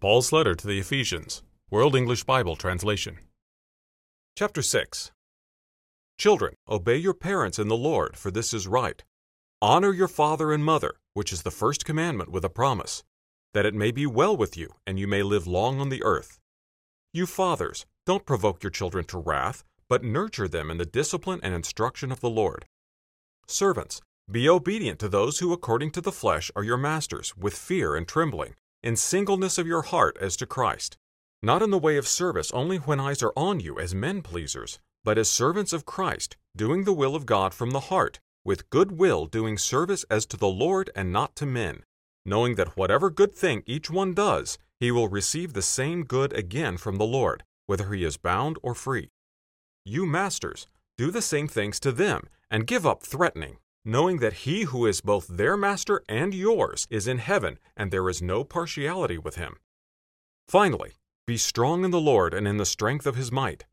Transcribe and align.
Paul's 0.00 0.32
Letter 0.32 0.54
to 0.54 0.66
the 0.66 0.78
Ephesians, 0.78 1.42
World 1.70 1.94
English 1.94 2.24
Bible 2.24 2.56
Translation. 2.56 3.18
Chapter 4.34 4.62
6 4.62 5.12
Children, 6.16 6.54
obey 6.66 6.96
your 6.96 7.12
parents 7.12 7.58
in 7.58 7.68
the 7.68 7.76
Lord, 7.76 8.16
for 8.16 8.30
this 8.30 8.54
is 8.54 8.66
right. 8.66 9.04
Honor 9.60 9.92
your 9.92 10.08
father 10.08 10.52
and 10.52 10.64
mother, 10.64 10.94
which 11.12 11.34
is 11.34 11.42
the 11.42 11.50
first 11.50 11.84
commandment 11.84 12.30
with 12.30 12.46
a 12.46 12.48
promise, 12.48 13.04
that 13.52 13.66
it 13.66 13.74
may 13.74 13.90
be 13.90 14.06
well 14.06 14.34
with 14.34 14.56
you 14.56 14.72
and 14.86 14.98
you 14.98 15.06
may 15.06 15.22
live 15.22 15.46
long 15.46 15.82
on 15.82 15.90
the 15.90 16.02
earth. 16.02 16.38
You 17.12 17.26
fathers, 17.26 17.84
don't 18.06 18.24
provoke 18.24 18.62
your 18.62 18.70
children 18.70 19.04
to 19.08 19.18
wrath, 19.18 19.64
but 19.86 20.02
nurture 20.02 20.48
them 20.48 20.70
in 20.70 20.78
the 20.78 20.86
discipline 20.86 21.40
and 21.42 21.52
instruction 21.52 22.10
of 22.10 22.20
the 22.20 22.30
Lord. 22.30 22.64
Servants, 23.46 24.00
be 24.30 24.48
obedient 24.48 24.98
to 25.00 25.10
those 25.10 25.40
who 25.40 25.52
according 25.52 25.90
to 25.90 26.00
the 26.00 26.10
flesh 26.10 26.50
are 26.56 26.64
your 26.64 26.78
masters, 26.78 27.36
with 27.36 27.52
fear 27.52 27.94
and 27.94 28.08
trembling 28.08 28.54
in 28.82 28.96
singleness 28.96 29.58
of 29.58 29.66
your 29.66 29.82
heart 29.82 30.16
as 30.20 30.36
to 30.36 30.46
Christ, 30.46 30.96
not 31.42 31.62
in 31.62 31.70
the 31.70 31.78
way 31.78 31.96
of 31.96 32.08
service 32.08 32.50
only 32.52 32.78
when 32.78 33.00
eyes 33.00 33.22
are 33.22 33.32
on 33.36 33.60
you 33.60 33.78
as 33.78 33.94
men 33.94 34.22
pleasers, 34.22 34.78
but 35.04 35.18
as 35.18 35.28
servants 35.28 35.72
of 35.72 35.86
Christ, 35.86 36.36
doing 36.56 36.84
the 36.84 36.92
will 36.92 37.14
of 37.14 37.26
God 37.26 37.54
from 37.54 37.70
the 37.70 37.80
heart, 37.80 38.20
with 38.44 38.70
good 38.70 38.92
will 38.92 39.26
doing 39.26 39.58
service 39.58 40.04
as 40.10 40.26
to 40.26 40.36
the 40.36 40.48
Lord 40.48 40.90
and 40.94 41.12
not 41.12 41.36
to 41.36 41.46
men, 41.46 41.84
knowing 42.24 42.54
that 42.56 42.76
whatever 42.76 43.10
good 43.10 43.34
thing 43.34 43.62
each 43.66 43.90
one 43.90 44.14
does, 44.14 44.58
he 44.78 44.90
will 44.90 45.08
receive 45.08 45.52
the 45.52 45.62
same 45.62 46.04
good 46.04 46.32
again 46.32 46.76
from 46.76 46.96
the 46.96 47.06
Lord, 47.06 47.44
whether 47.66 47.92
he 47.92 48.04
is 48.04 48.16
bound 48.16 48.58
or 48.62 48.74
free. 48.74 49.10
You 49.84 50.06
masters, 50.06 50.66
do 50.96 51.10
the 51.10 51.22
same 51.22 51.48
things 51.48 51.80
to 51.80 51.92
them, 51.92 52.28
and 52.50 52.66
give 52.66 52.86
up 52.86 53.02
threatening 53.02 53.58
knowing 53.90 54.18
that 54.18 54.44
he 54.44 54.62
who 54.62 54.86
is 54.86 55.00
both 55.00 55.26
their 55.26 55.56
master 55.56 56.00
and 56.08 56.32
yours 56.32 56.86
is 56.90 57.08
in 57.08 57.18
heaven, 57.18 57.58
and 57.76 57.90
there 57.90 58.08
is 58.08 58.22
no 58.22 58.44
partiality 58.44 59.18
with 59.18 59.34
him. 59.34 59.56
Finally, 60.46 60.92
be 61.26 61.36
strong 61.36 61.84
in 61.84 61.90
the 61.90 62.00
Lord 62.00 62.32
and 62.32 62.46
in 62.46 62.56
the 62.56 62.64
strength 62.64 63.04
of 63.04 63.16
his 63.16 63.32
might. 63.32 63.64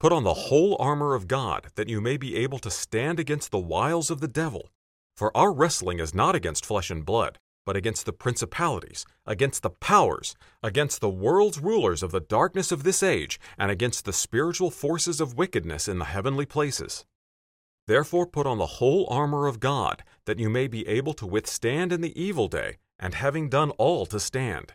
Put 0.00 0.12
on 0.12 0.24
the 0.24 0.48
whole 0.48 0.76
armor 0.80 1.14
of 1.14 1.28
God, 1.28 1.68
that 1.74 1.90
you 1.90 2.00
may 2.00 2.16
be 2.16 2.36
able 2.36 2.58
to 2.60 2.70
stand 2.70 3.20
against 3.20 3.50
the 3.50 3.58
wiles 3.58 4.10
of 4.10 4.20
the 4.20 4.28
devil. 4.28 4.70
For 5.14 5.36
our 5.36 5.52
wrestling 5.52 5.98
is 5.98 6.14
not 6.14 6.34
against 6.34 6.64
flesh 6.64 6.90
and 6.90 7.04
blood, 7.04 7.38
but 7.66 7.76
against 7.76 8.06
the 8.06 8.14
principalities, 8.14 9.04
against 9.26 9.62
the 9.62 9.70
powers, 9.70 10.36
against 10.62 11.02
the 11.02 11.10
world's 11.10 11.58
rulers 11.58 12.02
of 12.02 12.12
the 12.12 12.20
darkness 12.20 12.72
of 12.72 12.82
this 12.82 13.02
age, 13.02 13.38
and 13.58 13.70
against 13.70 14.06
the 14.06 14.12
spiritual 14.14 14.70
forces 14.70 15.20
of 15.20 15.36
wickedness 15.36 15.86
in 15.86 15.98
the 15.98 16.06
heavenly 16.06 16.46
places. 16.46 17.04
Therefore 17.88 18.26
put 18.26 18.46
on 18.46 18.58
the 18.58 18.76
whole 18.76 19.06
armor 19.08 19.46
of 19.46 19.60
God, 19.60 20.04
that 20.26 20.38
you 20.38 20.50
may 20.50 20.66
be 20.68 20.86
able 20.86 21.14
to 21.14 21.26
withstand 21.26 21.90
in 21.90 22.02
the 22.02 22.22
evil 22.22 22.46
day, 22.46 22.76
and 22.98 23.14
having 23.14 23.48
done 23.48 23.70
all 23.78 24.04
to 24.04 24.20
stand. 24.20 24.74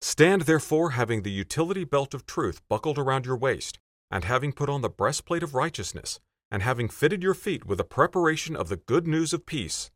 Stand 0.00 0.42
therefore 0.42 0.90
having 0.90 1.22
the 1.22 1.32
utility 1.32 1.82
belt 1.82 2.14
of 2.14 2.26
truth 2.26 2.60
buckled 2.68 2.96
around 2.96 3.26
your 3.26 3.36
waist, 3.36 3.80
and 4.08 4.22
having 4.22 4.52
put 4.52 4.68
on 4.68 4.82
the 4.82 4.88
breastplate 4.88 5.42
of 5.42 5.56
righteousness, 5.56 6.20
and 6.48 6.62
having 6.62 6.88
fitted 6.88 7.24
your 7.24 7.34
feet 7.34 7.66
with 7.66 7.78
the 7.78 7.84
preparation 7.84 8.54
of 8.54 8.68
the 8.68 8.76
good 8.76 9.08
news 9.08 9.32
of 9.32 9.44
peace. 9.44 9.90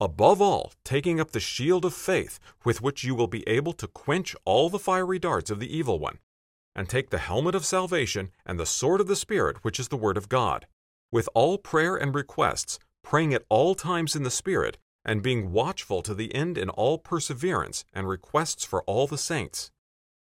Above 0.00 0.40
all, 0.40 0.72
taking 0.84 1.20
up 1.20 1.32
the 1.32 1.38
shield 1.38 1.84
of 1.84 1.92
faith, 1.92 2.40
with 2.64 2.80
which 2.80 3.04
you 3.04 3.14
will 3.14 3.26
be 3.26 3.46
able 3.46 3.74
to 3.74 3.86
quench 3.86 4.34
all 4.46 4.70
the 4.70 4.78
fiery 4.78 5.18
darts 5.18 5.50
of 5.50 5.60
the 5.60 5.76
evil 5.76 5.98
one, 5.98 6.18
and 6.74 6.88
take 6.88 7.10
the 7.10 7.18
helmet 7.18 7.54
of 7.54 7.66
salvation 7.66 8.30
and 8.46 8.58
the 8.58 8.64
sword 8.64 9.02
of 9.02 9.06
the 9.06 9.14
Spirit, 9.14 9.62
which 9.62 9.78
is 9.78 9.88
the 9.88 9.98
Word 9.98 10.16
of 10.16 10.30
God 10.30 10.66
with 11.10 11.28
all 11.34 11.58
prayer 11.58 11.96
and 11.96 12.14
requests, 12.14 12.78
praying 13.02 13.32
at 13.34 13.44
all 13.48 13.74
times 13.74 14.14
in 14.14 14.22
the 14.22 14.30
Spirit, 14.30 14.78
and 15.04 15.22
being 15.22 15.52
watchful 15.52 16.02
to 16.02 16.14
the 16.14 16.34
end 16.34 16.58
in 16.58 16.68
all 16.68 16.98
perseverance 16.98 17.84
and 17.94 18.08
requests 18.08 18.64
for 18.64 18.82
all 18.82 19.06
the 19.06 19.16
saints. 19.18 19.70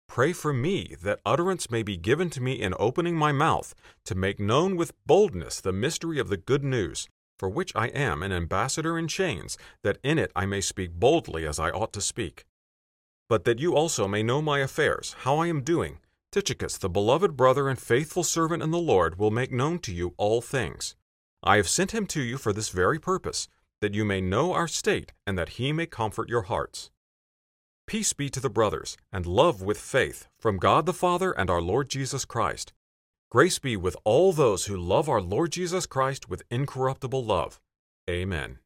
Pray 0.08 0.34
for 0.34 0.52
me 0.54 0.96
that 1.02 1.22
utterance 1.26 1.72
may 1.72 1.84
be 1.84 1.98
given 1.98 2.30
to 2.30 2.42
me 2.42 2.54
in 2.54 2.74
opening 2.80 3.16
my 3.16 3.32
mouth, 3.32 3.74
to 4.06 4.16
make 4.16 4.40
known 4.40 4.76
with 4.76 4.94
boldness 5.06 5.62
the 5.62 5.72
mystery 5.72 6.20
of 6.20 6.30
the 6.30 6.38
good 6.38 6.64
news, 6.64 7.08
for 7.40 7.50
which 7.50 7.76
I 7.76 7.88
am 7.88 8.22
an 8.22 8.32
ambassador 8.32 8.98
in 8.98 9.08
chains, 9.08 9.58
that 9.84 9.98
in 10.04 10.20
it 10.20 10.32
I 10.36 10.46
may 10.46 10.62
speak 10.62 10.92
boldly 10.92 11.48
as 11.48 11.60
I 11.60 11.70
ought 11.70 11.94
to 11.94 12.02
speak. 12.02 12.46
But 13.30 13.46
that 13.46 13.60
you 13.60 13.74
also 13.74 14.08
may 14.08 14.22
know 14.22 14.42
my 14.42 14.60
affairs, 14.60 15.16
how 15.20 15.38
I 15.38 15.48
am 15.48 15.64
doing, 15.64 16.00
Tychicus, 16.32 16.78
the 16.78 16.90
beloved 16.90 17.36
brother 17.36 17.68
and 17.68 17.78
faithful 17.78 18.24
servant 18.24 18.64
in 18.64 18.72
the 18.72 18.78
Lord, 18.78 19.20
will 19.20 19.32
make 19.32 19.52
known 19.52 19.80
to 19.80 19.94
you 19.94 20.14
all 20.16 20.40
things. 20.40 20.96
I 21.44 21.58
have 21.58 21.68
sent 21.68 21.92
him 21.92 22.06
to 22.08 22.22
you 22.22 22.38
for 22.38 22.54
this 22.54 22.70
very 22.70 23.00
purpose, 23.00 23.50
that 23.82 23.94
you 23.94 24.06
may 24.06 24.22
know 24.22 24.54
our 24.54 24.68
state, 24.68 25.12
and 25.28 25.38
that 25.38 25.58
he 25.60 25.74
may 25.74 25.88
comfort 25.88 26.30
your 26.30 26.44
hearts. 26.44 26.90
Peace 27.86 28.14
be 28.14 28.30
to 28.30 28.40
the 28.40 28.50
brothers, 28.50 28.96
and 29.12 29.26
love 29.26 29.62
with 29.62 29.78
faith, 29.78 30.30
from 30.40 30.56
God 30.56 30.86
the 30.86 30.94
Father 30.94 31.34
and 31.34 31.50
our 31.50 31.62
Lord 31.62 31.90
Jesus 31.90 32.24
Christ. 32.24 32.72
Grace 33.30 33.60
be 33.60 33.76
with 33.76 33.98
all 34.06 34.32
those 34.32 34.68
who 34.68 34.78
love 34.78 35.10
our 35.10 35.22
Lord 35.22 35.52
Jesus 35.52 35.86
Christ 35.86 36.30
with 36.30 36.44
incorruptible 36.50 37.26
love. 37.26 37.60
Amen. 38.10 38.60